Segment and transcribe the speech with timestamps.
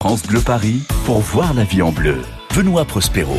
[0.00, 2.22] France Bleu Paris pour voir la vie en bleu.
[2.54, 3.34] Benoît Prospero.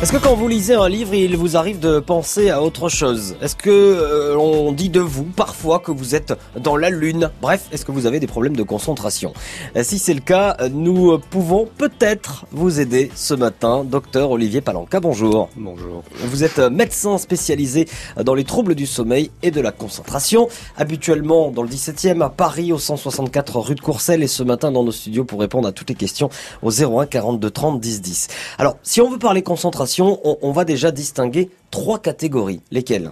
[0.00, 3.34] Est-ce que quand vous lisez un livre, il vous arrive de penser à autre chose?
[3.42, 7.32] Est-ce que euh, on dit de vous parfois que vous êtes dans la lune?
[7.42, 9.32] Bref, est-ce que vous avez des problèmes de concentration?
[9.74, 13.82] Euh, Si c'est le cas, euh, nous pouvons peut-être vous aider ce matin.
[13.82, 15.48] Docteur Olivier Palanca, bonjour.
[15.56, 16.04] Bonjour.
[16.26, 17.88] Vous êtes euh, médecin spécialisé
[18.22, 22.72] dans les troubles du sommeil et de la concentration, habituellement dans le 17e à Paris
[22.72, 25.88] au 164 rue de Courcelles et ce matin dans nos studios pour répondre à toutes
[25.88, 26.30] les questions
[26.62, 28.28] au 01 42 30 10 10.
[28.58, 32.60] Alors, si on veut parler concentration, on, va déjà distinguer trois catégories.
[32.70, 33.10] Lesquelles?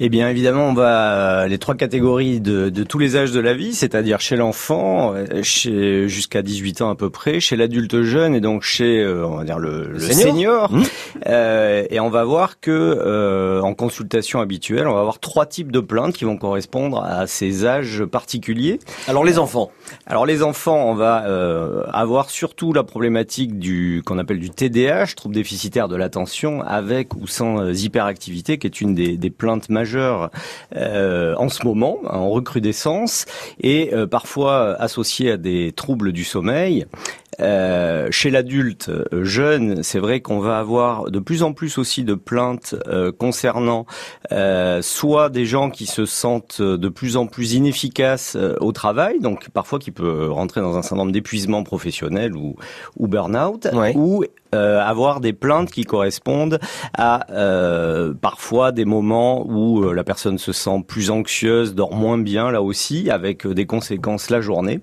[0.00, 3.52] Eh bien, évidemment, on va les trois catégories de, de tous les âges de la
[3.52, 8.34] vie, c'est-à-dire chez l'enfant, euh, chez jusqu'à 18 ans à peu près, chez l'adulte jeune
[8.36, 10.68] et donc chez, euh, on va dire le, le senior.
[10.68, 10.72] senior.
[10.72, 10.82] Mmh.
[11.26, 15.72] Euh, et on va voir que euh, en consultation habituelle, on va avoir trois types
[15.72, 18.78] de plaintes qui vont correspondre à ces âges particuliers.
[19.08, 19.72] Alors les enfants.
[20.06, 25.14] Alors les enfants, on va euh, avoir surtout la problématique du qu'on appelle du TDAH,
[25.16, 27.72] trouble déficitaire de l'attention, avec ou sans euh,
[28.58, 30.30] qui est une des, plaintes majeures
[30.74, 33.26] euh, en ce moment, en recrudescence,
[33.60, 36.86] et euh, parfois associée à des troubles du sommeil.
[37.40, 42.02] Euh, chez l'adulte euh, jeune, c'est vrai qu'on va avoir de plus en plus aussi
[42.02, 43.86] de plaintes euh, concernant
[44.32, 49.50] euh, soit des gens qui se sentent de plus en plus inefficaces au travail, donc
[49.50, 52.56] parfois qui peut rentrer dans un syndrome d'épuisement professionnel ou,
[52.96, 53.92] ou burn-out, Ouais.
[53.94, 56.58] ou euh, avoir des plaintes qui correspondent
[56.96, 62.16] à euh, parfois des moments où euh, la personne se sent plus anxieuse, dort moins
[62.16, 64.80] bien là aussi, avec des conséquences la journée,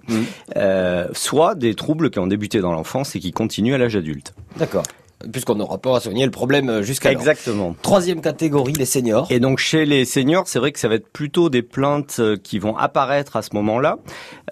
[0.55, 4.33] euh, soit des troubles qui ont débuté dans l'enfance et qui continuent à l'âge adulte.
[4.57, 4.83] D'accord.
[5.31, 7.73] Puisqu'on n'aura pas à soigner le problème jusqu'à Exactement.
[7.81, 9.31] Troisième catégorie, les seniors.
[9.31, 12.35] Et donc chez les seniors, c'est vrai que ça va être plutôt des plaintes euh,
[12.35, 13.97] qui vont apparaître à ce moment-là,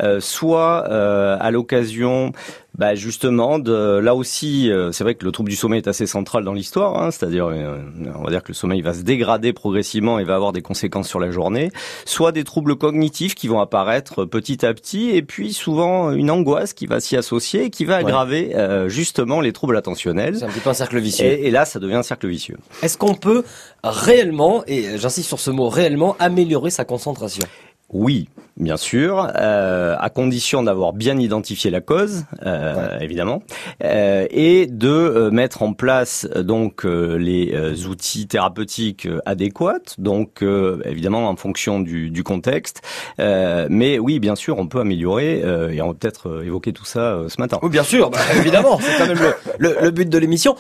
[0.01, 2.31] euh, soit euh, à l'occasion,
[2.77, 6.07] bah, justement, de là aussi, euh, c'est vrai que le trouble du sommeil est assez
[6.07, 7.77] central dans l'histoire, hein, c'est-à-dire, euh,
[8.15, 11.07] on va dire que le sommeil va se dégrader progressivement et va avoir des conséquences
[11.07, 11.71] sur la journée,
[12.05, 16.73] soit des troubles cognitifs qui vont apparaître petit à petit, et puis souvent une angoisse
[16.73, 17.99] qui va s'y associer et qui va Ouais.
[17.99, 20.37] aggraver euh, justement les troubles attentionnels.
[20.37, 21.25] C'est un petit peu un cercle vicieux.
[21.25, 22.57] Et, et là, ça devient un cercle vicieux.
[22.81, 23.43] Est-ce qu'on peut
[23.83, 27.45] réellement, et j'insiste sur ce mot réellement, améliorer sa concentration?
[27.89, 28.27] Oui,
[28.57, 33.43] bien sûr, euh, à condition d'avoir bien identifié la cause, euh, évidemment,
[33.83, 40.81] euh, et de euh, mettre en place donc euh, les outils thérapeutiques adéquats, donc euh,
[40.85, 42.81] évidemment en fonction du, du contexte.
[43.19, 46.85] Euh, mais oui, bien sûr, on peut améliorer, euh, et on va peut-être évoquer tout
[46.85, 47.59] ça euh, ce matin.
[47.61, 50.55] Oui, bien sûr, bah, évidemment, c'est quand même le, le- le but de l'émission.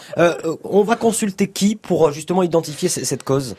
[0.63, 3.55] On va consulter qui pour justement identifier cette cause?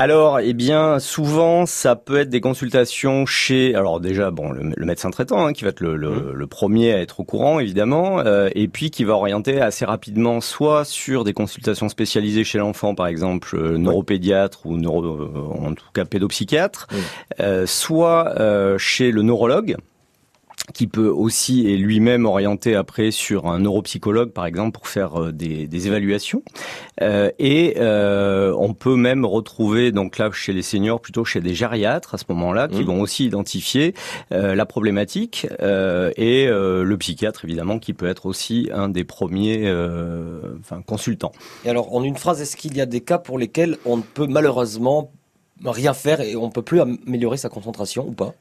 [0.00, 4.86] Alors, eh bien, souvent, ça peut être des consultations chez, alors déjà, bon, le, le
[4.86, 8.20] médecin traitant, hein, qui va être le, le- le premier à être au courant, évidemment,
[8.20, 12.94] euh, et puis qui va orienter assez rapidement, soit sur des consultations spécialisées chez l'enfant,
[12.94, 16.98] par exemple, euh, neuropédiatre ou neuro, euh, en tout cas pédopsychiatre, Oui.
[17.40, 19.76] euh, soit euh, chez le neurologue
[20.74, 25.32] qui peut aussi et lui-même orienter après sur un neuropsychologue par exemple pour faire euh,
[25.32, 26.42] des, des évaluations
[27.00, 31.54] Euh, et euh, on peut même retrouver donc là chez les seniors plutôt chez des
[31.54, 32.86] gériatres à ce moment-là qui Mhm.
[32.86, 33.94] vont aussi identifier
[34.32, 39.04] euh, la problématique euh, et euh, le psychiatre évidemment qui peut être aussi un des
[39.04, 41.32] premiers euh, enfin consultants.
[41.64, 44.02] Et alors, en une phrase, est-ce qu'il y a des cas pour lesquels on ne
[44.02, 45.12] peut malheureusement
[45.64, 48.34] rien faire et on peut plus améliorer sa concentration ou pas?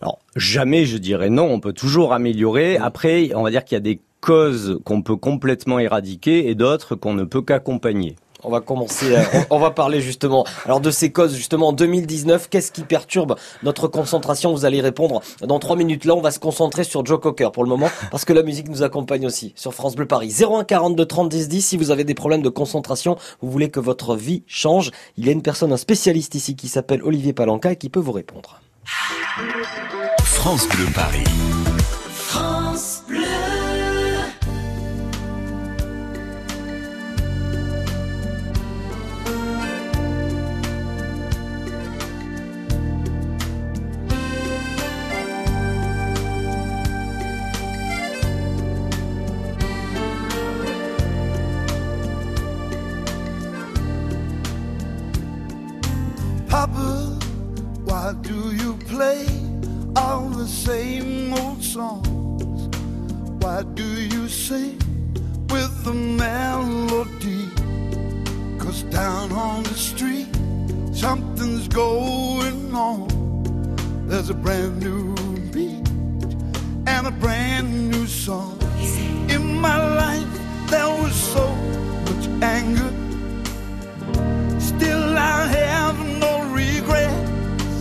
[0.00, 2.76] Alors jamais je dirais non, on peut toujours améliorer.
[2.76, 6.94] Après, on va dire qu'il y a des causes qu'on peut complètement éradiquer et d'autres
[6.94, 8.16] qu'on ne peut qu'accompagner.
[8.46, 9.16] On va commencer,
[9.50, 12.48] on va parler justement alors de ces causes justement en 2019.
[12.50, 14.52] Qu'est-ce qui perturbe notre concentration?
[14.52, 16.04] Vous allez répondre dans trois minutes.
[16.04, 18.68] Là, on va se concentrer sur Joe Cocker pour le moment parce que la musique
[18.68, 20.34] nous accompagne aussi sur France Bleu Paris.
[20.38, 21.62] 01 42 30 10 10.
[21.62, 25.30] Si vous avez des problèmes de concentration, vous voulez que votre vie change, il y
[25.30, 28.60] a une personne, un spécialiste ici qui s'appelle Olivier Palanca et qui peut vous répondre.
[28.84, 31.24] France Bleu Paris.
[32.32, 33.53] Papa,
[71.64, 73.08] is going on.
[74.06, 75.14] There's a brand new
[75.52, 75.88] beat
[76.86, 78.58] and a brand new song.
[79.28, 80.32] In my life,
[80.68, 81.46] there was so
[82.06, 82.92] much anger.
[84.60, 87.72] Still, I have no regrets.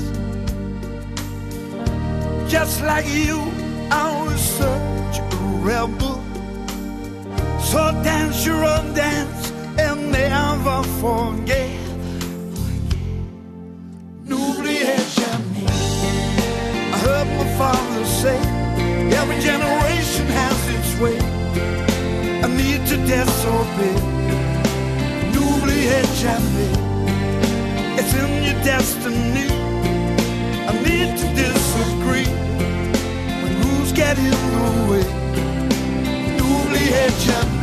[2.51, 3.39] Just like you,
[3.91, 5.37] I was such a
[5.67, 6.23] rebel.
[7.59, 11.82] So dance your own dance and never forget.
[18.23, 18.39] Say,
[19.19, 21.17] every generation has its way.
[22.45, 23.97] I need to disobey.
[25.33, 26.71] N'oubliez jamais.
[27.99, 29.47] It's in your destiny.
[30.69, 32.29] I need to disagree
[33.41, 35.05] when rules get in the way.
[36.37, 37.62] N'oubliez jamais.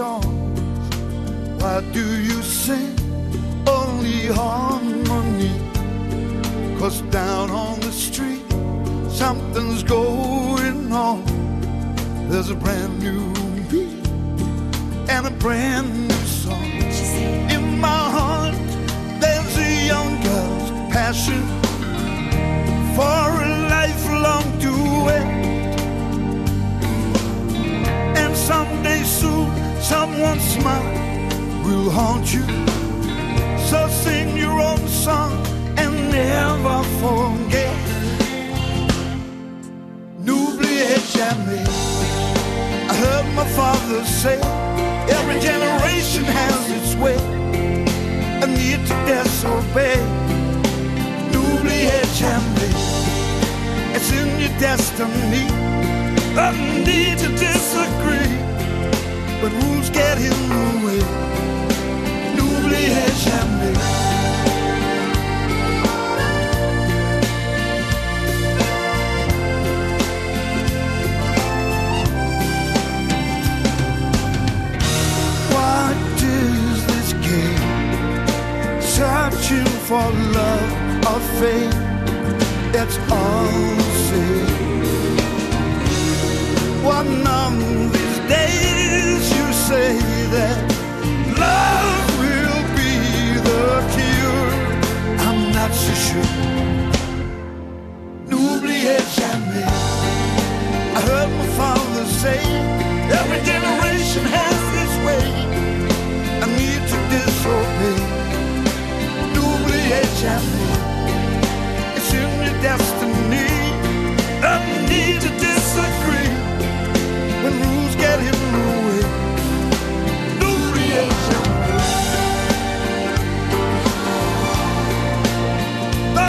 [0.00, 1.00] Songs?
[1.60, 2.96] Why do you sing
[3.66, 5.54] only harmony?
[6.78, 8.46] Cause down on the street,
[9.22, 11.20] something's going on.
[12.30, 13.22] There's a brand new
[13.70, 14.00] beat
[15.14, 16.70] and a brand new song.
[17.56, 18.54] In my heart,
[19.22, 21.42] there's a young girl's passion
[22.96, 25.28] for a lifelong duet.
[28.22, 29.59] And someday soon,
[29.90, 30.92] someone's smile
[31.64, 32.44] will haunt you.
[33.68, 35.32] So sing your own song
[35.82, 37.76] and never forget.
[40.24, 41.66] N'oubliez jamais.
[42.92, 44.38] I heard my father say,
[45.16, 47.18] every generation has its way.
[48.44, 49.98] A need to disobey.
[51.32, 52.74] N'oubliez jamais.
[53.96, 55.46] It's in your destiny.
[56.46, 56.48] A
[56.86, 58.19] need to disagree.
[59.42, 61.00] When rules get in the way.
[62.36, 64.09] N'oubliez jamais.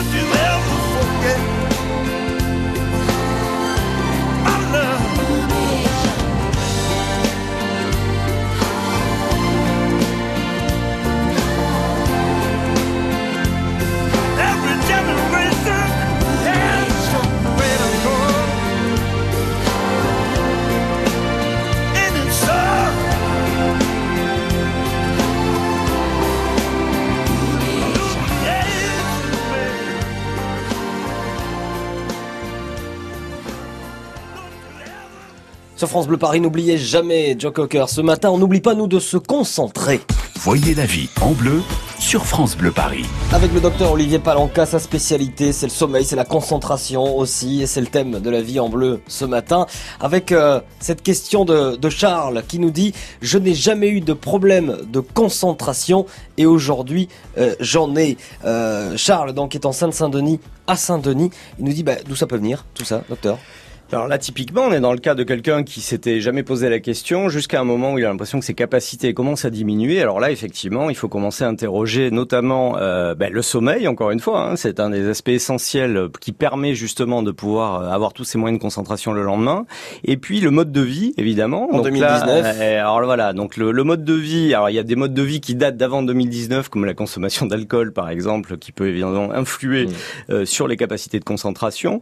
[0.04, 1.61] that you'll.
[35.82, 37.86] Sur France Bleu Paris, n'oubliez jamais Joe Cocker.
[37.90, 40.00] Ce matin, on n'oublie pas nous de se concentrer.
[40.36, 41.64] Voyez la vie en bleu
[41.98, 43.04] sur France Bleu Paris.
[43.32, 47.66] Avec le docteur Olivier Palanca, sa spécialité, c'est le sommeil, c'est la concentration aussi, et
[47.66, 49.66] c'est le thème de la vie en bleu ce matin.
[50.00, 54.14] Avec euh, cette question de, de Charles qui nous dit «Je n'ai jamais eu de
[54.14, 56.06] problème de concentration
[56.38, 57.10] et aujourd'hui
[57.40, 58.18] euh, j'en ai.
[58.46, 61.32] Euh, Charles donc est en Seine-Saint-Denis, à Saint-Denis.
[61.58, 63.40] Il nous dit bah, d'où ça peut venir, tout ça, docteur?
[63.92, 66.80] Alors là, typiquement, on est dans le cas de quelqu'un qui s'était jamais posé la
[66.80, 70.02] question jusqu'à un moment où il a l'impression que ses capacités commencent à diminuer.
[70.02, 74.22] Alors là, effectivement, il faut commencer à interroger notamment euh, ben, le sommeil, encore une
[74.22, 74.44] fois.
[74.44, 78.38] Hein, c'est un des aspects essentiels qui permet justement de pouvoir euh, avoir tous ces
[78.38, 79.66] moyens de concentration le lendemain.
[80.06, 81.68] Et puis le mode de vie, évidemment.
[81.72, 82.44] En donc 2019.
[82.44, 84.54] Là, euh, alors voilà, donc le, le mode de vie.
[84.54, 87.46] Alors il y a des modes de vie qui datent d'avant 2019, comme la consommation
[87.46, 89.94] d'alcool, par exemple, qui peut évidemment influer Mmh.
[90.30, 92.00] euh, sur les capacités de concentration.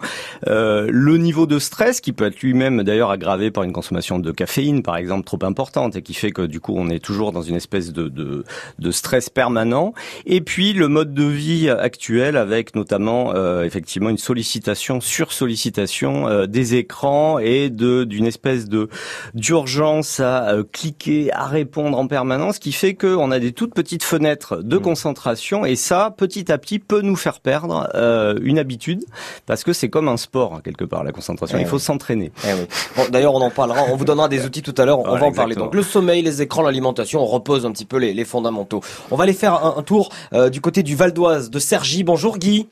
[0.48, 4.20] Euh, le niveau de stress stress qui peut être lui-même d'ailleurs aggravé par une consommation
[4.20, 7.32] de caféine, par exemple, trop importante et qui fait que du coup on est toujours
[7.32, 8.44] dans une espèce de, de,
[8.80, 9.94] de stress permanent.
[10.26, 16.48] Et puis le mode de vie actuel avec notamment euh, effectivement une sollicitation, sursollicitation euh,
[16.48, 18.90] des écrans et de d'une espèce de
[19.34, 24.04] d'urgence à euh, cliquer, à répondre en permanence, qui fait qu'on a des toutes petites
[24.04, 24.82] fenêtres de mmh.
[24.82, 29.06] concentration et ça, petit à petit, peut nous faire perdre euh, une habitude
[29.46, 31.58] parce que c'est comme un sport hein, quelque part la concentration.
[31.58, 32.32] Eh il faut s'entraîner.
[32.46, 33.86] Eh D'ailleurs, on en parlera.
[33.90, 35.00] On vous donnera des outils tout à l'heure.
[35.00, 35.56] On va en parler.
[35.56, 38.82] Donc le sommeil, les écrans, l'alimentation, on repose un petit peu les, les fondamentaux.
[39.12, 42.04] On va aller faire un, tour euh, du côté du Val d'Oise de Sergi.
[42.04, 42.68] Bonjour Guy.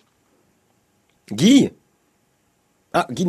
[1.32, 1.72] Guy.
[3.00, 3.28] Ah, Guy,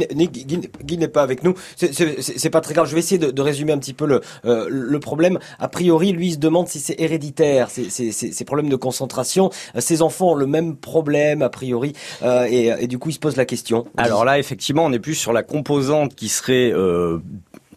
[0.96, 1.52] n'est pas avec nous.
[1.76, 2.88] C'est pas très grave.
[2.88, 5.38] Je vais essayer de, résumer un petit peu le, euh, le problème.
[5.58, 9.50] A priori, lui, il se demande si c'est héréditaire, ces problèmes de concentration.
[9.76, 13.12] Euh, ses enfants ont le même problème, a priori, euh, et, et, du coup, il
[13.12, 13.84] se pose la question.
[13.98, 16.72] Alors là, effectivement, on est plus sur la composante qui serait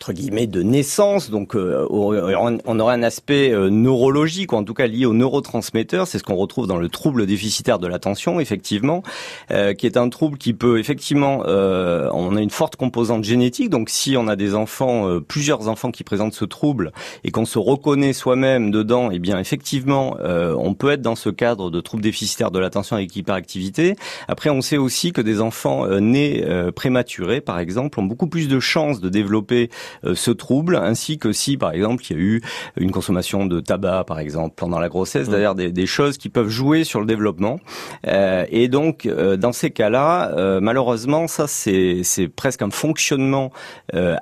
[0.01, 4.73] entre guillemets de naissance, donc euh, on aurait un aspect euh, neurologique, ou en tout
[4.73, 9.03] cas lié aux neurotransmetteurs, c'est ce qu'on retrouve dans le trouble déficitaire de l'attention, effectivement,
[9.51, 13.91] euh, qui est un trouble qui peut effectivement, on a une forte composante génétique, donc
[13.91, 16.93] si on a des enfants, plusieurs enfants qui présentent ce trouble,
[17.23, 21.69] et qu'on se reconnaît soi-même dedans, eh bien effectivement, on peut être dans ce cadre
[21.69, 23.95] de trouble déficitaire de l'attention avec hyperactivité.
[24.27, 26.43] Après, on sait aussi que des enfants nés
[26.75, 29.67] prématurés, par exemple, ont beaucoup plus de chances de développer euh,
[30.13, 32.41] ce trouble, ainsi que si, par exemple, il y a eu
[32.77, 35.31] une consommation de tabac, par exemple, pendant la grossesse, mmh.
[35.31, 37.59] d'ailleurs des, choses qui peuvent jouer sur le développement.
[38.07, 42.03] Euh, et donc, euh, dans ces cas-là, malheureusement, ça c'est
[42.35, 43.51] presque un fonctionnement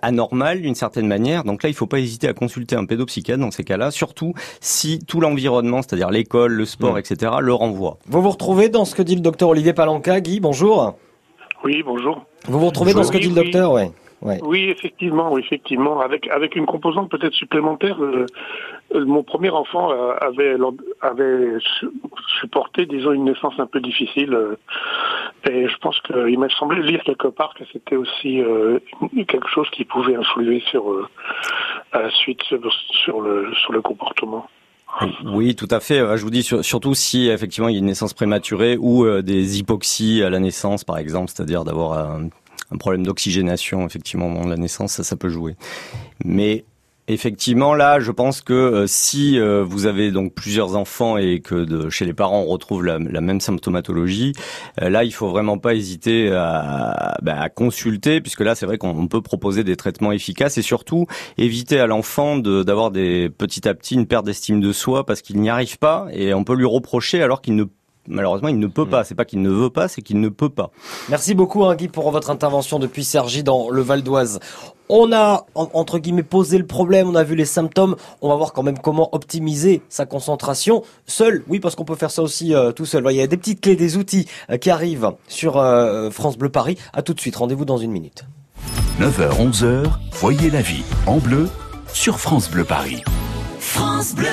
[0.02, 1.44] anormal d'une certaine manière.
[1.44, 4.34] Donc là, il ne faut pas hésiter à consulter un pédopsychiatre dans ces cas-là, surtout
[4.62, 7.00] si tout l'environnement, c'est-à-dire l'école, le sport, mmh.
[7.00, 7.98] etc., le renvoie.
[8.08, 10.96] Vous vous retrouvez dans ce que dit le docteur Olivier Palanca, Guy, bonjour.
[11.64, 12.26] Oui, bonjour.
[12.48, 13.84] Vous vous retrouvez dans ce que dit le docteur, oui.
[14.22, 18.04] Oui, effectivement, effectivement, avec avec une composante peut-être supplémentaire.
[18.04, 18.26] Euh,
[18.94, 20.58] euh, mon premier enfant euh, avait
[21.02, 21.58] avait
[22.42, 24.38] supporté, disons, une naissance un peu difficile,
[25.50, 28.42] et je pense qu'il m'a semblé lire quelque part que c'était aussi
[29.28, 31.10] quelque chose qui pouvait influer sur
[31.94, 34.50] à la suite sur, le sur le comportement.
[35.24, 36.00] Oui, tout à fait.
[36.18, 40.24] Je vous dis surtout si effectivement il y a une naissance prématurée ou des hypoxies
[40.24, 42.20] à la naissance, par exemple, c'est-à-dire d'avoir
[42.72, 45.56] un problème d'oxygénation, effectivement, au moment de la naissance, ça, ça peut jouer.
[46.24, 46.66] Mais
[47.12, 51.56] Effectivement, là, je pense que euh, si euh, vous avez donc plusieurs enfants et que
[51.56, 54.34] de, chez les parents on retrouve la, même symptomatologie,
[54.80, 58.78] euh, là, il faut vraiment pas hésiter à, bah, à consulter, puisque là, c'est vrai
[58.78, 61.08] qu'on peut proposer des traitements efficaces et surtout
[61.40, 65.42] éviter à l'enfant d'avoir des petit à petit une perte d'estime de soi parce qu'il
[65.42, 67.64] n'y arrive pas et on peut lui reprocher alors qu'il ne
[68.10, 68.90] malheureusement, il ne peut mm.
[68.90, 69.04] pas.
[69.04, 70.72] C'est pas qu'il ne veut pas, c'est qu'il ne peut pas.
[71.10, 74.40] Merci beaucoup, hein, Guy, pour votre intervention depuis Sergi dans le Val d'Oise.
[74.92, 78.54] On a, entre guillemets, posé le problème, on a vu les symptômes, on va voir
[78.54, 81.44] quand même comment optimiser sa concentration seul.
[81.48, 83.06] Oui, parce qu'on peut faire ça aussi euh, tout seul.
[83.12, 86.50] Il y a des petites clés, des outils euh, qui arrivent sur euh, France Bleu
[86.50, 86.76] Paris.
[86.92, 88.26] À tout de suite, rendez-vous dans une minute.
[89.00, 91.48] 9h, 11h, voyez la vie en bleu
[91.94, 93.04] sur France Bleu Paris.
[93.60, 94.28] France Bleu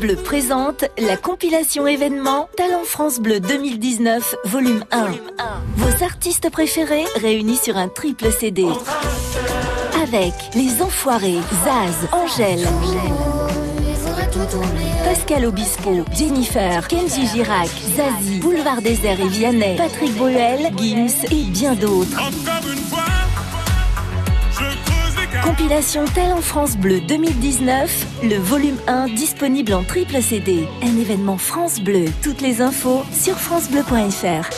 [0.00, 5.06] Bleu présente la compilation événement Talent France Bleu 2019, volume 1.
[5.76, 8.66] Vos artistes préférés réunis sur un triple CD.
[10.02, 12.66] Avec Les Enfoirés, Zaz, Angèle.
[15.04, 21.74] Pascal Obispo, Jennifer, Kenji Girac, Zazie, Boulevard Désert et Vianney, Patrick Bruel, Gims et bien
[21.74, 22.20] d'autres.
[25.46, 30.66] Compilation en France Bleu 2019, le volume 1 disponible en triple CD.
[30.82, 32.06] Un événement France Bleu.
[32.20, 34.50] Toutes les infos sur francebleu.fr.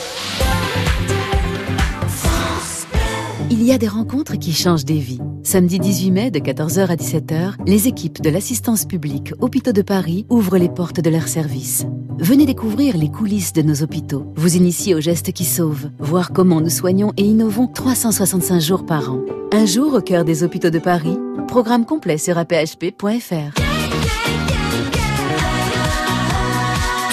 [3.51, 5.21] Il y a des rencontres qui changent des vies.
[5.43, 10.25] Samedi 18 mai de 14h à 17h, les équipes de l'assistance publique Hôpitaux de Paris
[10.29, 11.85] ouvrent les portes de leur service.
[12.21, 16.59] Venez découvrir les coulisses de nos hôpitaux, vous initier aux gestes qui sauvent, voir comment
[16.59, 19.21] nous soignons et innovons 365 jours par an.
[19.53, 23.61] Un jour au cœur des hôpitaux de Paris, programme complet sur aphp.fr.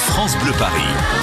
[0.08, 1.15] France Bleu Paris.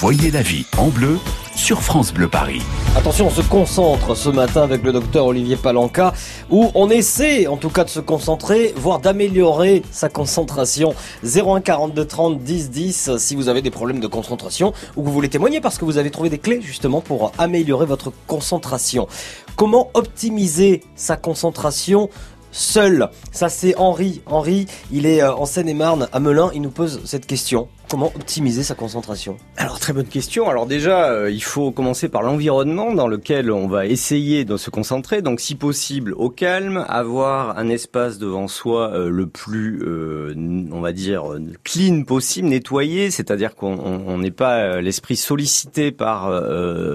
[0.00, 1.18] Voyez la vie en bleu
[1.56, 2.62] sur France Bleu Paris.
[2.94, 6.14] Attention, on se concentre ce matin avec le docteur Olivier Palanca,
[6.50, 10.94] où on essaie en tout cas de se concentrer, voire d'améliorer sa concentration.
[11.24, 15.12] 01 42 30 10 10 si vous avez des problèmes de concentration ou que vous
[15.12, 19.08] voulez témoigner parce que vous avez trouvé des clés justement pour améliorer votre concentration.
[19.56, 22.08] Comment optimiser sa concentration
[22.52, 23.10] seul?
[23.32, 24.22] Ça c'est Henri.
[24.26, 27.66] Henri, il est euh, en Seine-et-Marne, à Melun, il nous pose cette question.
[27.88, 30.50] Comment optimiser sa concentration Alors très bonne question.
[30.50, 34.68] Alors déjà, euh, il faut commencer par l'environnement dans lequel on va essayer de se
[34.68, 35.22] concentrer.
[35.22, 40.34] Donc si possible au calme, avoir un espace devant soi euh, le plus, euh,
[40.70, 41.24] on va dire,
[41.64, 46.30] clean possible, nettoyé, c'est-à-dire qu'on n'est pas l'esprit sollicité par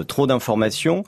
[0.06, 1.02] trop d'informations.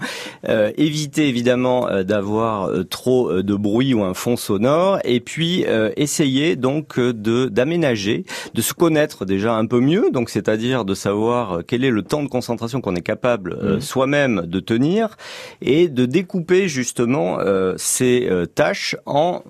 [0.77, 4.99] éviter évidemment d'avoir trop de bruit ou un fond sonore.
[5.05, 5.65] Et puis
[5.97, 8.25] essayer donc de d'aménager,
[8.55, 12.03] de se connaître déjà un peu mieux, donc c'est-à-dire de savoir euh, quel est le
[12.03, 13.81] temps de concentration qu'on est capable euh, mmh.
[13.81, 15.17] soi-même de tenir
[15.61, 19.43] et de découper justement euh, ces tâches en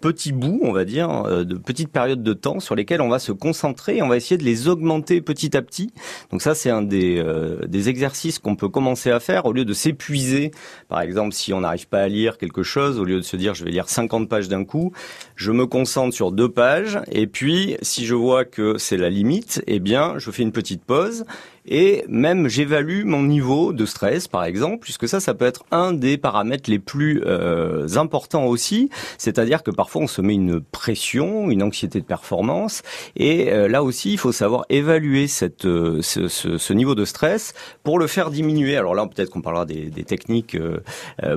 [0.00, 3.32] petits bouts, on va dire, de petites périodes de temps sur lesquelles on va se
[3.32, 5.92] concentrer et on va essayer de les augmenter petit à petit.
[6.30, 7.22] Donc ça, c'est un des,
[7.66, 10.50] des exercices qu'on peut commencer à faire au lieu de s'épuiser.
[10.88, 13.54] Par exemple, si on n'arrive pas à lire quelque chose, au lieu de se dire
[13.54, 14.92] je vais lire 50 pages d'un coup,
[15.36, 19.53] je me concentre sur deux pages et puis si je vois que c'est la limite,
[19.66, 21.24] eh bien, je fais une petite pause
[21.66, 25.92] et même j'évalue mon niveau de stress, par exemple, puisque ça, ça peut être un
[25.92, 28.90] des paramètres les plus euh, importants aussi.
[29.16, 32.82] C'est-à-dire que parfois on se met une pression, une anxiété de performance,
[33.16, 37.04] et euh, là aussi, il faut savoir évaluer cette, euh, ce, ce, ce, niveau de
[37.04, 38.76] stress pour le faire diminuer.
[38.76, 40.56] Alors là, peut-être qu'on parlera des, des techniques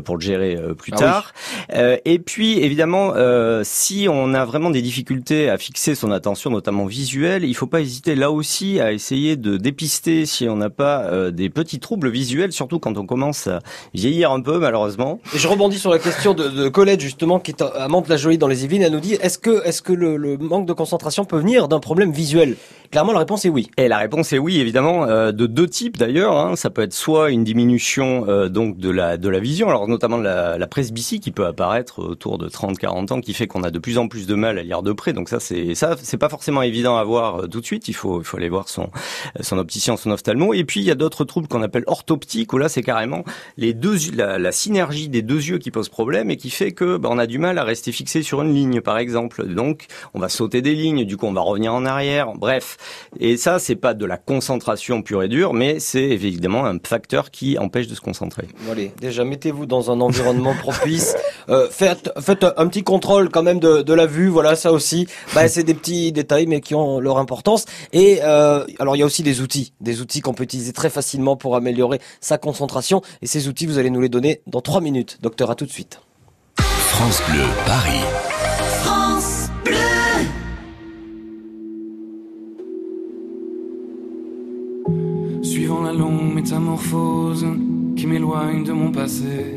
[0.04, 1.34] pour le gérer plus ah tard.
[2.06, 3.14] et puis, évidemment,
[3.64, 7.68] si on a vraiment des difficultés à fixer son attention, notamment visuelle, il ne faut
[7.68, 11.80] pas hésiter là aussi à essayer de dépister si on n'a pas euh, des petits
[11.80, 13.60] troubles visuels, surtout quand on commence à
[13.94, 15.20] vieillir un peu malheureusement.
[15.34, 18.64] Et je rebondis sur la question de, Colette justement qui est à Mantes-la-Jolie dans les
[18.64, 18.82] Yvelines.
[18.84, 22.12] Elle nous dit est-ce que est-ce que le, manque de concentration peut venir d'un problème
[22.12, 22.56] visuel?
[22.92, 23.70] Clairement, la réponse est oui.
[23.78, 26.38] Et la réponse est oui, évidemment, euh, de deux types d'ailleurs.
[26.38, 26.56] Hein.
[26.56, 30.18] Ça peut être soit une diminution euh, donc de la de la vision, alors notamment
[30.18, 33.72] de la, la presbytie qui peut apparaître autour de 30-40 ans, qui fait qu'on a
[33.72, 35.12] de plus en plus de mal à lire de près.
[35.12, 37.88] Donc ça, c'est ça, c'est pas forcément évident à voir tout de suite.
[37.88, 38.90] Il faut il faut aller voir son
[39.42, 40.54] son opticien, son ophtalmo.
[40.54, 43.24] Et puis il y a d'autres troubles qu'on appelle orthoptiques où là c'est carrément
[43.58, 47.10] les deux la, synergie des deux yeux qui pose problème et qui fait que bah,
[47.12, 49.46] on a du mal à rester fixé sur une ligne par exemple.
[49.48, 52.34] Donc on va sauter des lignes, du coup on va revenir en arrière.
[52.36, 52.78] Bref,
[53.20, 57.32] et ça c'est pas de la concentration pure et dure, mais c'est évidemment un facteur
[57.32, 58.48] qui empêche de se concentrer.
[58.72, 61.16] allez, déjà mettez-vous dans un environnement propice.
[61.50, 64.28] Euh, faites, faites un petit contrôle quand même de, de la vue.
[64.28, 67.66] Voilà, ça aussi, bah, c'est des petits détails mais qui ont leur importance.
[67.94, 71.36] Et euh, alors il y a aussi des outils, outils qu'on peut utiliser très facilement
[71.36, 73.02] pour améliorer sa concentration.
[73.22, 75.18] Et ces outils, vous allez nous les donner dans 3 minutes.
[75.22, 76.02] Docteur, à tout de suite.
[76.60, 78.02] France Bleu, Paris.
[78.82, 79.76] France Bleu.
[85.44, 87.46] Suivant la longue métamorphose
[87.96, 89.56] qui m'éloigne de mon passé,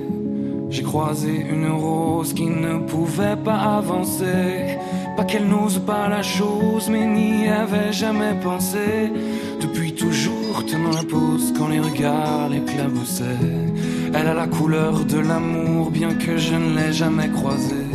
[0.70, 4.79] j'ai croisé une rose qui ne pouvait pas avancer.
[5.16, 9.12] Pas qu'elle n'ose pas la chose, mais n'y avait jamais pensé.
[9.61, 13.25] Depuis toujours tenant la pose quand les regards l'éclaboussaient.
[14.14, 17.90] Elle a la couleur de l'amour, bien que je ne l'ai jamais croisée.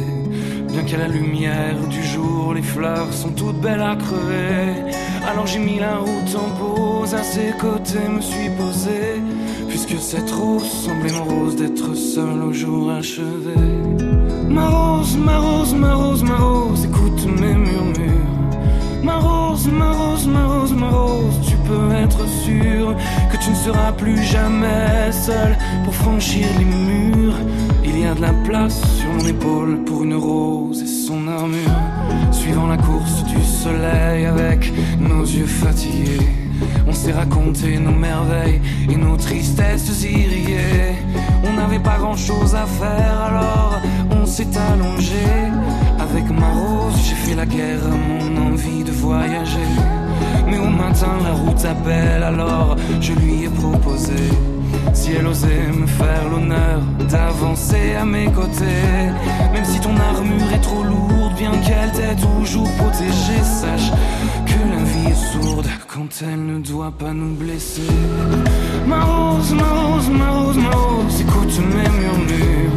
[0.72, 4.94] Bien qu'à la lumière du jour, les fleurs sont toutes belles à crever.
[5.30, 9.22] Alors j'ai mis la route en pause, à ses côtés me suis posé.
[9.68, 13.56] Puisque cette rose semblait mon rose d'être seul au jour achevé.
[14.50, 18.16] Ma rose, ma rose, ma rose, ma rose, écoute mes murmures.
[19.04, 21.55] Ma rose, ma rose, ma rose, ma rose, tu
[22.04, 22.96] être sûr
[23.32, 27.36] que tu ne seras plus jamais seul pour franchir les murs.
[27.84, 31.80] Il y a de la place sur mon épaule pour une rose et son armure.
[32.32, 36.28] Suivant la course du soleil avec nos yeux fatigués,
[36.88, 40.96] on s'est raconté nos merveilles et nos tristesses irriées.
[41.44, 45.52] On n'avait pas grand chose à faire alors on s'est allongé.
[46.10, 49.72] Avec ma rose, j'ai fait la guerre à mon envie de voyager.
[50.48, 54.22] Mais au matin, la route appelle, alors je lui ai proposé.
[54.94, 58.94] Si elle osait me faire l'honneur d'avancer à mes côtés,
[59.54, 63.92] même si ton armure est trop lourde, bien qu'elle t'ait toujours protégée, sache
[64.46, 67.92] que la vie est sourde quand elle ne doit pas nous blesser.
[68.88, 72.72] Ma rose, ma rose, ma rose, ma rose, écoute mes murmures.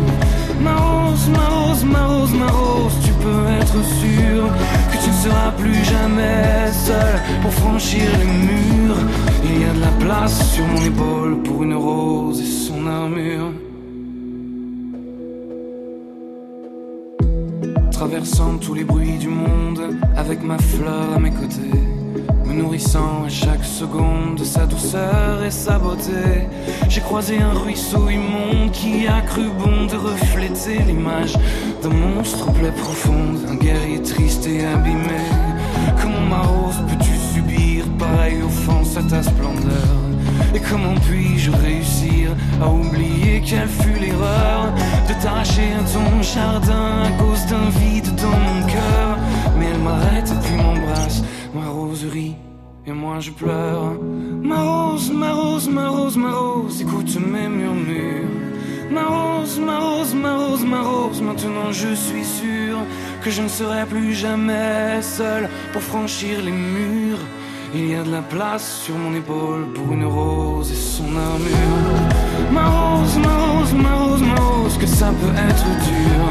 [0.61, 4.43] Ma rose, ma rose, ma rose, ma rose, peux être sûr
[4.91, 8.97] que tu ne seras plus jamais seul pour franchir les murs.
[9.45, 13.53] Il y a de la place sur mon épaule pour une rose et son armure.
[17.91, 19.81] Traversant tous les bruits du monde
[20.17, 21.98] avec ma fleur à mes côtés
[22.79, 26.47] à chaque seconde de sa douceur et sa beauté.
[26.89, 31.35] J'ai croisé un ruisseau immonde qui a cru bon de refléter l'image
[31.83, 35.25] d'un monstre plaie profonde, un guerrier triste et abîmé.
[36.01, 39.99] Comment ma rose peux-tu subir pareil offense à ta splendeur?
[40.55, 42.31] Et comment puis-je réussir
[42.63, 44.73] à oublier quelle fut l'erreur
[45.09, 49.19] de t'arracher à ton jardin à cause d'un vide dans mon cœur?
[49.59, 52.37] Mais elle m'arrête puis m'embrasse, ma roserie
[53.21, 53.95] je pleure.
[54.43, 58.29] Ma rose, ma rose, ma rose, ma rose, écoute mes murmures.
[58.91, 62.79] Ma rose, ma rose, ma rose, ma rose, maintenant je suis sûr
[63.23, 67.19] que je ne serai plus jamais seul pour franchir les murs.
[67.75, 71.99] Il y a de la place sur mon épaule pour une rose et son armure.
[72.53, 76.25] Ma rose, ma rose, ma rose, ma rose, que ça peut être dur.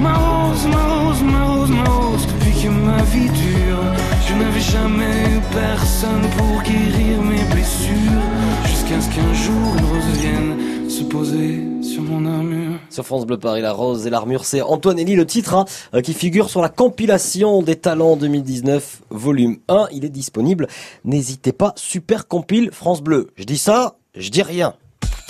[0.00, 2.26] Ma rose, ma rose, ma rose, ma rose,
[2.64, 3.82] que ma vie dure,
[4.26, 8.22] je n'avais jamais eu personne pour guérir mes blessures.
[8.66, 12.78] Jusqu'à ce qu'un jour une rose vienne se poser sur mon armure.
[12.88, 16.00] Sur France Bleu Paris, la rose et l'armure, c'est Antoine Elie, le titre hein, euh,
[16.00, 19.88] qui figure sur la compilation des talents 2019, volume 1.
[19.92, 20.68] Il est disponible.
[21.04, 23.30] N'hésitez pas, super compile France Bleu.
[23.36, 24.74] Je dis ça, je dis rien.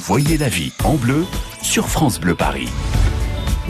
[0.02, 1.24] Voyez la vie en bleu
[1.62, 2.68] sur France Bleu Paris.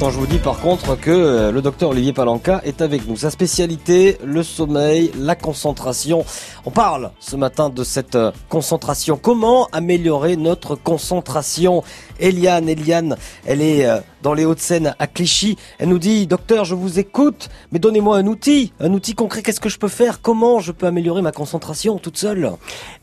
[0.01, 3.17] Non, je vous dis par contre que euh, le docteur Olivier Palanca est avec nous.
[3.17, 6.25] Sa spécialité, le sommeil, la concentration.
[6.65, 9.17] On parle ce matin de cette euh, concentration.
[9.17, 11.85] Comment améliorer notre concentration?
[12.19, 15.57] Eliane, Eliane, elle est euh, dans les Hauts-de-Seine à Clichy.
[15.79, 19.43] Elle nous dit, docteur, je vous écoute, mais donnez-moi un outil, un outil concret.
[19.43, 20.23] Qu'est-ce que je peux faire?
[20.23, 22.51] Comment je peux améliorer ma concentration toute seule?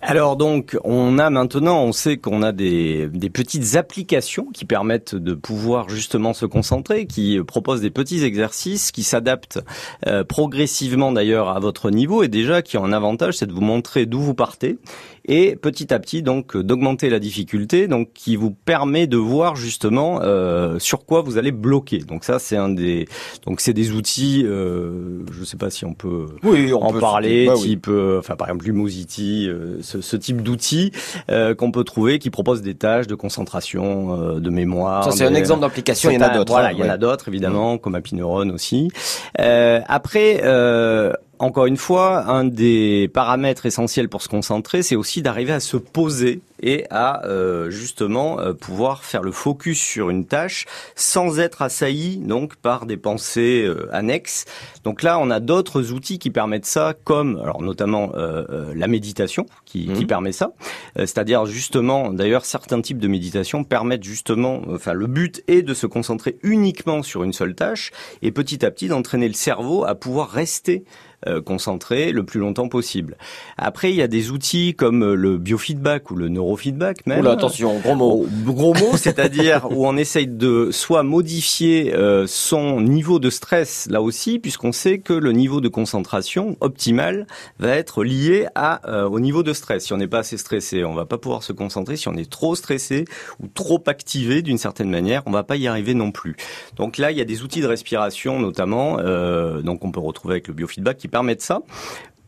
[0.01, 5.35] Alors donc, on a maintenant, on sait qu'on a des, petites applications qui permettent de
[5.35, 9.59] pouvoir justement se concentrer, qui proposent des petits exercices qui s'adaptent
[10.07, 13.61] euh, progressivement d'ailleurs à votre niveau et déjà qui ont un avantage, c'est de vous
[13.61, 14.79] montrer d'où vous partez
[15.25, 20.19] et petit à petit donc d'augmenter la difficulté, donc qui vous permet de voir justement
[20.21, 21.99] euh, sur quoi vous allez bloquer.
[21.99, 23.07] Donc ça c'est un des
[23.45, 27.53] donc c'est des outils, euh, je sais pas si on peut oui, en parler, bah
[27.55, 30.91] type euh, enfin par exemple Lumosity, euh, ce, ce, type d'outils
[31.29, 35.03] euh, qu'on peut trouver qui proposent des tâches de concentration, de mémoire.
[35.03, 36.51] Ça c'est un exemple d'application, il y en a d'autres.
[36.51, 38.89] Voilà, il y en a d'autres évidemment, comme Happy aussi.
[39.37, 40.41] après
[41.41, 45.75] encore une fois, un des paramètres essentiels pour se concentrer, c'est aussi d'arriver à se
[45.75, 51.63] poser et à euh, justement euh, pouvoir faire le focus sur une tâche sans être
[51.63, 54.45] assailli donc par des pensées euh, annexes.
[54.83, 58.11] Donc là, on a d'autres outils qui permettent ça, comme alors notamment
[58.75, 60.07] la méditation qui, qui, mmh.
[60.07, 60.53] permet ça.
[60.95, 65.87] C'est-à-dire justement, d'ailleurs, certains types de méditation permettent justement, enfin, le but est de se
[65.87, 70.29] concentrer uniquement sur une seule tâche et petit à petit d'entraîner le cerveau à pouvoir
[70.29, 70.83] rester
[71.27, 73.15] euh, concentré le plus longtemps possible.
[73.55, 77.19] Après, il y a des outils comme euh, le biofeedback ou le neurofeedback même.
[77.19, 78.25] Oula, attention, gros mot.
[78.43, 84.01] Gros mot, c'est-à-dire où on essaye de soit modifier euh, son niveau de stress là
[84.01, 87.27] aussi, puisqu'on sait que le niveau de concentration optimal
[87.59, 89.85] va être lié à au niveau de stress.
[89.85, 91.97] Si on n'est pas assez stressé, on va pas pouvoir se concentrer.
[91.97, 93.05] Si on est trop stressé
[93.39, 96.35] ou trop activé d'une certaine manière, on va pas y arriver non plus.
[96.77, 98.97] Donc là, il y a des outils de respiration notamment,
[99.61, 101.61] donc on peut retrouver avec le biofeedback qui permettent ça.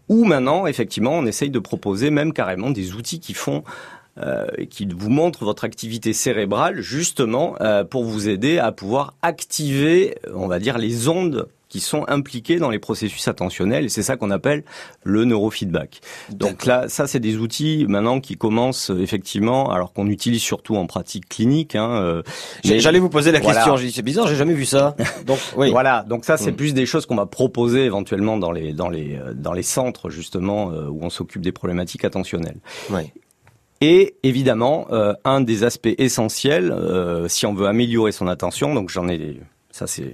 [0.10, 3.64] Ou maintenant, effectivement, on essaye de proposer même carrément des outils qui font
[4.20, 10.16] euh, qui vous montrent votre activité cérébrale justement euh, pour vous aider à pouvoir activer,
[10.36, 14.16] on va dire, les ondes qui sont impliqués dans les processus attentionnels et c'est ça
[14.16, 14.64] qu'on appelle
[15.04, 16.02] le neurofeedback.
[16.30, 20.86] Donc là, ça c'est des outils maintenant qui commencent effectivement, alors qu'on utilise surtout en
[20.86, 21.76] pratique clinique.
[21.76, 22.22] Hein, euh,
[22.64, 23.76] J'allais vous poser la question.
[23.76, 24.96] J'ai dit c'est bizarre, j'ai jamais vu ça.
[25.26, 25.72] Donc oui.
[25.72, 26.06] voilà.
[26.08, 26.58] Donc ça c'est mm.
[26.58, 30.12] plus des choses qu'on va proposer éventuellement dans les dans les euh, dans les centres
[30.12, 32.60] justement euh, où on s'occupe des problématiques attentionnelles.
[32.92, 33.12] Oui.
[33.84, 38.90] Et évidemment, euh, un des aspects essentiels, euh, si on veut améliorer son attention, donc
[38.90, 40.14] j'en ai, ça c'est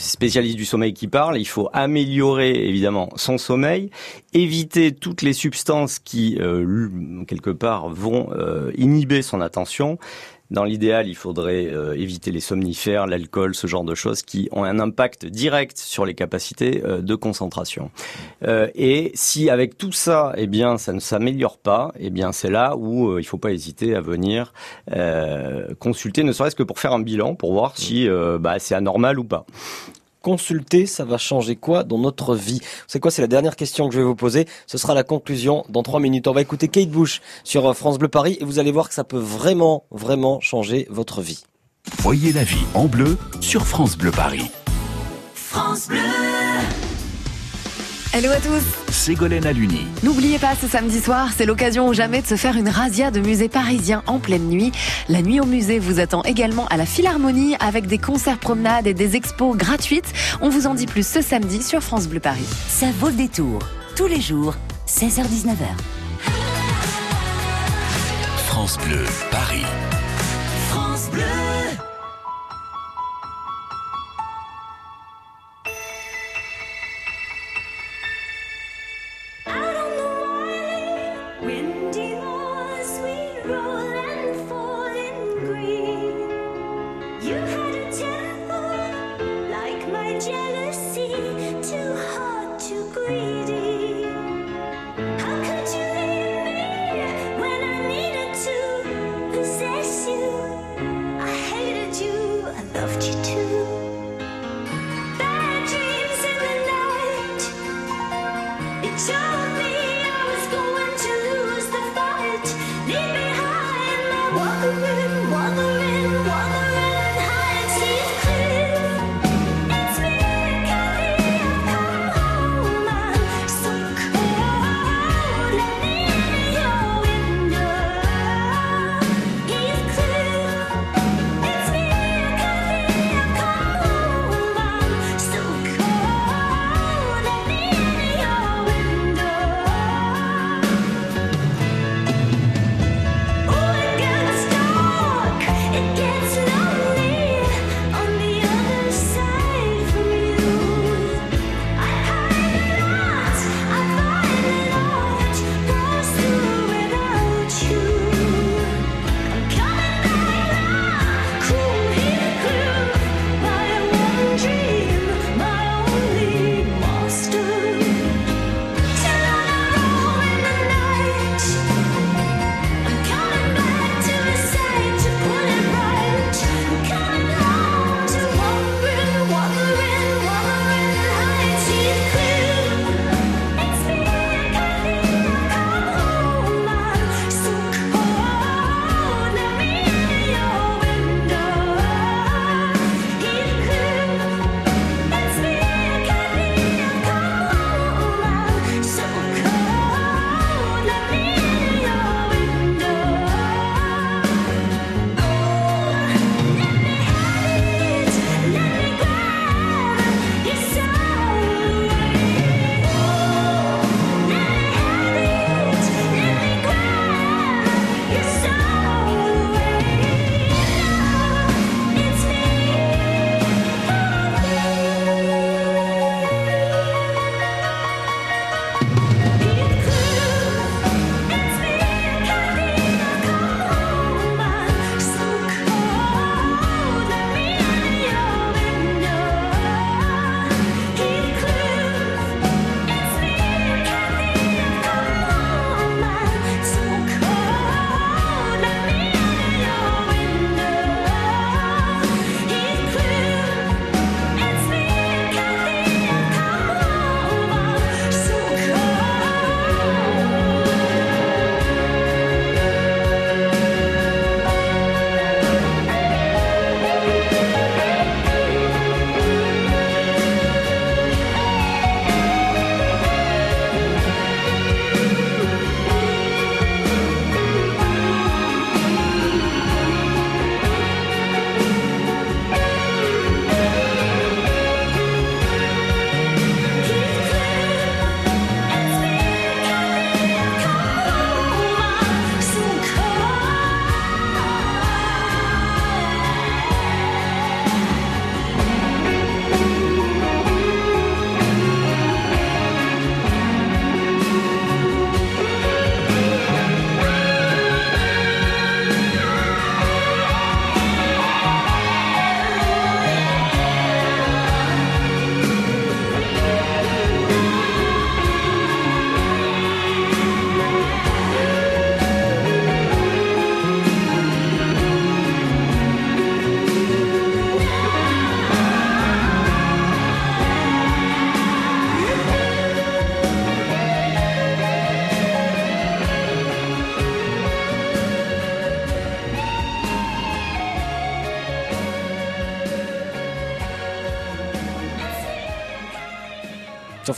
[0.00, 3.90] spécialiste du sommeil qui parle, il faut améliorer évidemment son sommeil,
[4.32, 9.98] éviter toutes les substances qui euh, quelque part vont euh, inhiber son attention.
[10.50, 14.64] Dans l'idéal, il faudrait euh, éviter les somnifères, l'alcool, ce genre de choses qui ont
[14.64, 17.90] un impact direct sur les capacités de concentration.
[18.46, 22.76] et si avec tout ça, eh bien, ça ne s'améliore pas, eh bien, c'est là
[22.76, 24.52] où il ne faut pas hésiter à venir
[25.78, 28.08] consulter, ne serait-ce que pour faire un bilan, pour voir si
[28.40, 29.46] bah, c'est anormal ou pas
[30.22, 32.60] consulter, ça va changer quoi dans notre vie?
[32.86, 33.10] C'est quoi?
[33.10, 34.46] C'est la dernière question que je vais vous poser.
[34.66, 36.28] Ce sera la conclusion dans trois minutes.
[36.28, 38.94] On va écouter Kate Bush sur euh, France Bleu Paris et vous allez voir que
[38.94, 41.44] ça peut vraiment, vraiment changer votre vie.
[41.98, 44.50] Voyez la vie en bleu sur France Bleu Paris.
[45.34, 45.98] France Bleu
[48.12, 49.86] Hello à tous Ségolène Aluni.
[50.02, 53.20] N'oubliez pas, ce samedi soir, c'est l'occasion ou jamais de se faire une razzia de
[53.20, 54.72] musées parisiens en pleine nuit.
[55.08, 58.94] La nuit au musée vous attend également à la Philharmonie avec des concerts promenades et
[58.94, 60.12] des expos gratuites.
[60.40, 62.46] On vous en dit plus ce samedi sur France Bleu Paris.
[62.68, 63.60] Ça vaut le détour.
[63.94, 64.56] Tous les jours,
[64.88, 65.68] 16h-19h.
[68.48, 69.62] France Bleu, Paris.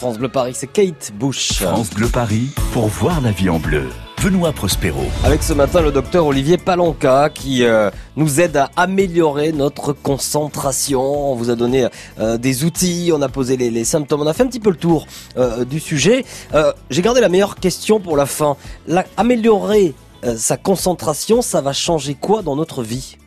[0.02, 1.62] France Bleu Paris, c'est Kate Bush.
[1.62, 3.84] France Bleu Paris pour voir la vie en bleu.
[4.20, 5.04] Benoît Prospero.
[5.22, 11.30] Avec ce matin le docteur Olivier Palanca qui euh, nous aide à améliorer notre concentration.
[11.30, 11.86] On vous a donné
[12.18, 14.76] euh, des outils, on a posé les, symptômes, on a fait un petit peu le
[14.76, 16.24] tour euh, du sujet.
[16.90, 18.56] J'ai gardé la meilleure question pour la fin.
[19.16, 19.94] améliorer
[20.36, 23.18] sa concentration, ça va changer quoi dans notre vie?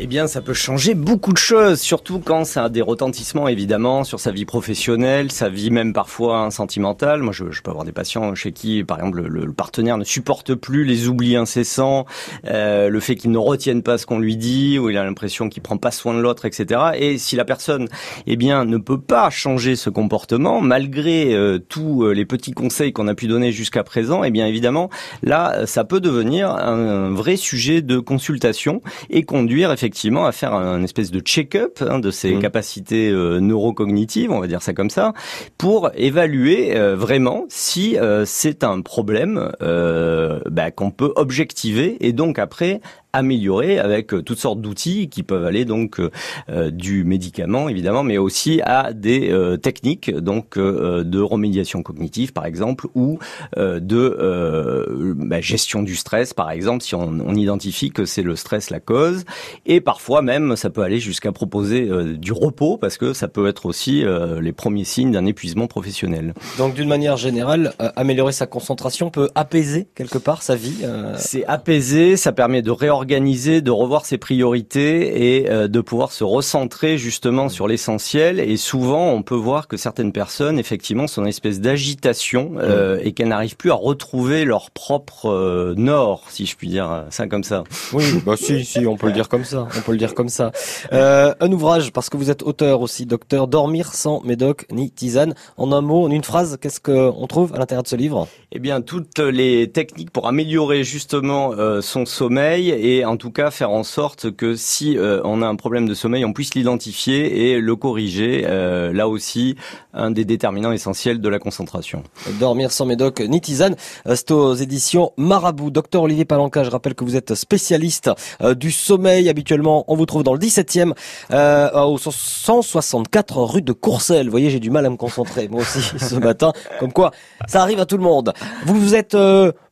[0.00, 4.04] Eh bien, ça peut changer beaucoup de choses, surtout quand ça a des retentissements, évidemment,
[4.04, 7.20] sur sa vie professionnelle, sa vie même parfois sentimentale.
[7.20, 10.54] Moi, je, je, peux avoir des patients chez qui, par exemple, le, partenaire ne supporte
[10.54, 12.06] plus les oublis incessants,
[12.44, 15.48] euh, le fait qu'il ne retienne pas ce qu'on lui dit, ou il a l'impression
[15.48, 16.80] qu'il prend pas soin de l'autre, etc.
[16.94, 17.88] Et si la personne,
[18.28, 22.92] eh bien, ne peut pas changer ce comportement, malgré euh, tous euh, les petits conseils
[22.92, 24.90] qu'on a pu donner jusqu'à présent, eh bien, évidemment,
[25.24, 28.80] là, ça peut devenir un, vrai sujet de consultation
[29.10, 32.40] et conduire effectivement effectivement à faire un, espèce de check-up hein, de ses mmh.
[32.40, 35.14] capacités euh, neurocognitives, on va dire ça comme ça,
[35.56, 42.38] pour évaluer euh, vraiment si euh, c'est un problème bah, qu'on peut objectiver et donc
[42.38, 46.10] après améliorer avec euh, toutes sortes d'outils qui peuvent aller donc euh,
[46.50, 52.86] euh, du médicament évidemment, mais aussi à des techniques donc de remédiation cognitive par exemple
[52.94, 53.18] ou
[53.56, 58.70] de bah, gestion du stress par exemple si on, on identifie que c'est le stress
[58.70, 59.24] la cause
[59.66, 63.66] et parfois même ça peut aller jusqu'à proposer du repos parce que ça peut être
[63.66, 64.04] aussi
[64.40, 66.34] les premiers signes d'un épuisement professionnel.
[66.58, 70.84] Donc d'une manière générale, améliorer sa concentration peut apaiser quelque part sa vie.
[71.16, 76.10] C'est apaiser, ça permet de réorienter organiser, de revoir ses priorités et euh, de pouvoir
[76.10, 78.40] se recentrer justement sur l'essentiel.
[78.40, 83.12] Et souvent, on peut voir que certaines personnes, effectivement, sont une espèce d'agitation euh, et
[83.12, 87.44] qu'elles n'arrivent plus à retrouver leur propre euh, nord, si je puis dire ça comme
[87.44, 87.62] ça.
[87.92, 89.68] Oui, bah si, si, on peut le dire comme ça.
[89.76, 90.50] On peut le dire comme ça.
[90.90, 95.34] un ouvrage, parce que vous êtes auteur aussi, docteur, dormir sans médoc ni tisane.
[95.56, 98.26] En un mot, en une phrase, qu'est-ce qu'on trouve à l'intérieur de ce livre?
[98.50, 103.70] Eh bien, toutes les techniques pour améliorer justement son sommeil et en tout cas faire
[103.70, 107.60] en sorte que si euh, on a un problème de sommeil, on puisse l'identifier et
[107.60, 108.44] le corriger.
[108.46, 109.56] Euh, là aussi,
[109.92, 112.02] un des déterminants essentiels de la concentration.
[112.40, 115.70] Dormir sans médoc ni tisane, euh, c'est aux éditions Marabout.
[115.70, 118.10] Docteur Olivier Palanca, je rappelle que vous êtes spécialiste
[118.56, 119.28] du sommeil.
[119.28, 120.92] Habituellement, on vous trouve dans le 17e,
[121.30, 124.26] au 164 rue de Courcelles.
[124.26, 126.52] Vous voyez, j'ai du mal à me concentrer, moi aussi, ce matin.
[126.80, 127.12] Comme quoi,
[127.46, 128.32] ça arrive à tout le monde.
[128.66, 129.16] Vous êtes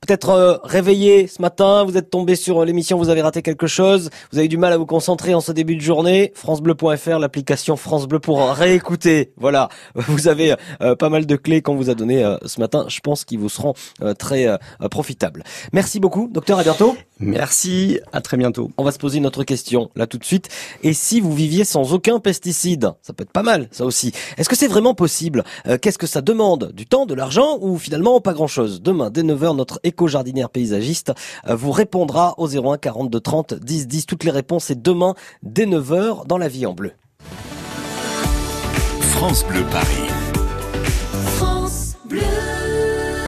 [0.07, 4.39] peut-être réveillé ce matin, vous êtes tombé sur l'émission, vous avez raté quelque chose, vous
[4.39, 8.21] avez du mal à vous concentrer en ce début de journée, francebleu.fr, l'application France Bleu
[8.21, 9.33] pour réécouter.
[9.37, 12.87] Voilà, vous avez euh, pas mal de clés qu'on vous a données euh, ce matin.
[12.89, 14.47] Je pense qu'ils vous seront euh, très
[14.91, 15.43] profitables.
[15.73, 16.59] Merci beaucoup, docteur.
[16.61, 16.97] À bientôt.
[17.19, 17.99] Merci.
[18.13, 18.71] À très bientôt.
[18.77, 20.49] On va se poser une autre question là tout de suite.
[20.83, 24.13] Et si vous viviez sans aucun pesticide, ça peut être pas mal, ça aussi.
[24.37, 25.43] Est-ce que c'est vraiment possible?
[25.83, 26.73] Qu'est-ce que ça demande?
[26.75, 28.83] Du temps, de l'argent ou finalement pas grand-chose?
[28.83, 31.15] Demain, dès 9h, notre éco-jardinière paysagiste
[31.49, 34.07] vous répondra au 01 42 30 10 10.
[34.07, 36.93] Toutes les réponses et demain dès 9h dans la vie en bleu.
[39.01, 40.16] France Bleu Paris.